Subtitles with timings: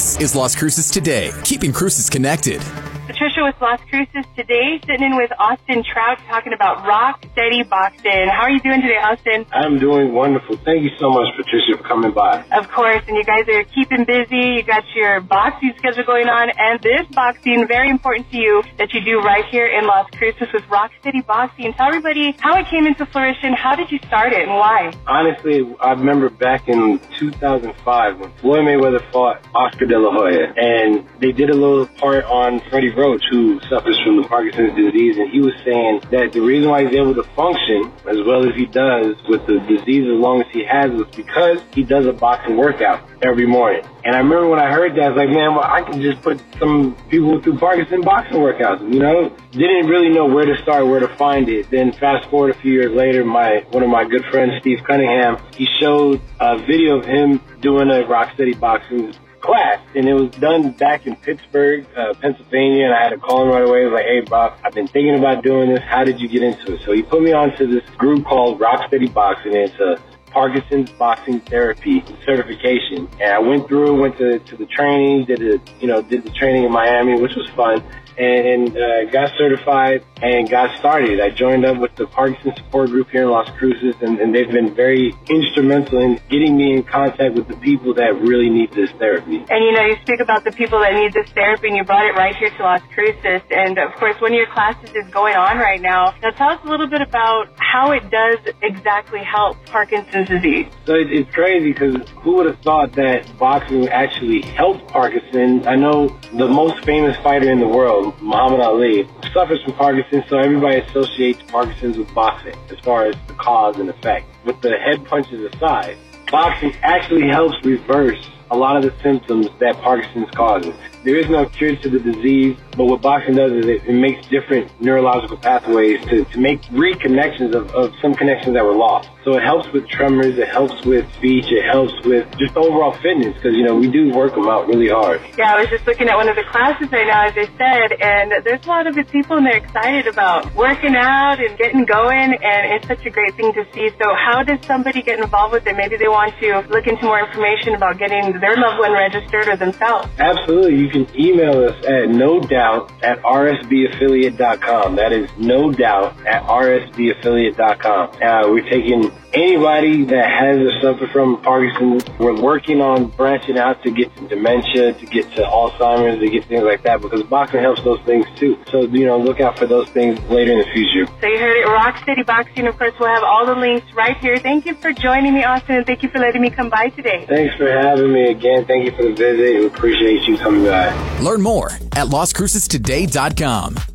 [0.00, 2.62] This is Las Cruces Today, keeping Cruces connected.
[3.10, 8.28] Patricia with Las Cruces today, sitting in with Austin Trout talking about rock steady boxing.
[8.30, 9.46] How are you doing today, Austin?
[9.50, 10.56] I'm doing wonderful.
[10.64, 12.44] Thank you so much, Patricia, for coming by.
[12.52, 14.54] Of course, and you guys are keeping busy.
[14.54, 18.94] You got your boxing schedule going on, and this boxing very important to you that
[18.94, 21.72] you do right here in Las Cruces with Rock Steady Boxing.
[21.72, 23.54] Tell everybody how it came into fruition.
[23.54, 24.92] How did you start it, and why?
[25.08, 31.08] Honestly, I remember back in 2005 when Floyd Mayweather fought Oscar De La Hoya, and
[31.18, 35.30] they did a little part on Freddie Roach, who suffers from the Parkinson's disease, and
[35.30, 38.66] he was saying that the reason why he's able to function as well as he
[38.66, 42.58] does with the disease as long as he has was because he does a boxing
[42.58, 43.82] workout every morning.
[44.04, 46.20] And I remember when I heard that, I was like, man, well, I can just
[46.20, 49.34] put some people through Parkinson boxing workouts, you know?
[49.52, 51.70] Didn't really know where to start, where to find it.
[51.70, 55.38] Then fast forward a few years later, my, one of my good friends, Steve Cunningham,
[55.54, 60.70] he showed a video of him doing a Rocksteady boxing class, and it was done
[60.72, 62.86] back in Pittsburgh, uh, Pennsylvania.
[62.86, 63.82] And I had to call him right away.
[63.82, 65.82] I was like, "Hey, Bob, I've been thinking about doing this.
[65.82, 69.12] How did you get into it?" So he put me onto this group called Rocksteady
[69.12, 69.54] Boxing.
[69.54, 69.98] And it's a
[70.30, 75.60] Parkinson's boxing therapy certification, and I went through, went to, to the training, did it,
[75.80, 77.84] you know, did the training in Miami, which was fun
[78.20, 81.20] and uh, got certified and got started.
[81.20, 84.50] I joined up with the Parkinson Support Group here in Las Cruces, and, and, they've
[84.50, 88.90] been very instrumental in getting me in contact with the people that really need this
[88.92, 89.36] therapy.
[89.48, 92.04] And you know, you speak about the people that need this therapy, and you brought
[92.04, 93.40] it right here to Las Cruces.
[93.50, 96.14] And of course, one of your classes is going on right now.
[96.22, 100.66] Now, tell us a little bit about how it does exactly help Parkinson's disease.
[100.86, 105.66] So it, it's crazy because who would have thought that boxing actually helped Parkinson's?
[105.66, 108.20] I know the most famous fighter in the world.
[108.20, 113.34] Muhammad Ali, suffers from Parkinson's, so everybody associates Parkinson's with boxing as far as the
[113.34, 114.26] cause and effect.
[114.44, 115.96] With the head punches aside,
[116.30, 120.74] boxing actually helps reverse a lot of the symptoms that Parkinson's causes.
[121.04, 124.26] There is no cure to the disease, but what boxing does is it, it makes
[124.26, 129.08] different neurological pathways to, to make reconnections of, of some connections that were lost.
[129.24, 133.34] So it helps with tremors, it helps with speech, it helps with just overall fitness
[133.34, 135.20] because, you know, we do work them out really hard.
[135.36, 138.00] Yeah, I was just looking at one of the classes right now, as I said,
[138.00, 141.84] and there's a lot of good people and they're excited about working out and getting
[141.84, 143.90] going, and it's such a great thing to see.
[144.00, 145.76] So how does somebody get involved with it?
[145.76, 149.56] Maybe they want to look into more information about getting their loved one registered or
[149.56, 150.08] themselves.
[150.18, 150.76] Absolutely.
[150.76, 154.96] You can email us at no doubt at rsbaffiliate.com.
[154.96, 158.10] That is no doubt at rsbaffiliate.com.
[158.22, 162.04] Uh, we're taking anybody that has or suffer from Parkinson's.
[162.18, 166.46] We're working on branching out to get to dementia, to get to Alzheimer's, to get
[166.46, 168.58] things like that because boxing helps those things too.
[168.70, 171.06] So, you know, look out for those things later in the future.
[171.20, 172.66] So you heard it, Rock Steady Boxing.
[172.66, 174.38] Of course, we'll have all the links right here.
[174.38, 177.26] Thank you for joining me, Austin, and thank you for letting me come by today.
[177.26, 178.64] Thanks for having me again.
[178.64, 179.60] Thank you for the visit.
[179.60, 180.92] We appreciate you coming by.
[181.20, 183.90] Learn more at LasCrucesToday.com.